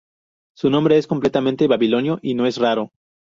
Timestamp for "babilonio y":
1.67-2.33